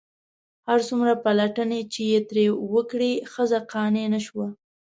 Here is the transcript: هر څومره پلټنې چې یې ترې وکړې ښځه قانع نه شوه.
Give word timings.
هر 0.67 0.79
څومره 0.87 1.11
پلټنې 1.23 1.81
چې 1.93 2.01
یې 2.11 2.19
ترې 2.29 2.45
وکړې 2.73 3.11
ښځه 3.31 3.59
قانع 3.71 4.05
نه 4.13 4.19
شوه. 4.25 4.47